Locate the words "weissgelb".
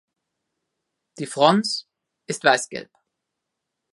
2.43-2.89